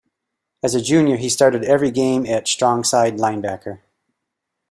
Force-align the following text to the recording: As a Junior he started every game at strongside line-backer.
As 0.63 0.73
a 0.73 0.81
Junior 0.81 1.17
he 1.17 1.29
started 1.29 1.63
every 1.63 1.91
game 1.91 2.25
at 2.25 2.47
strongside 2.47 3.19
line-backer. 3.19 3.83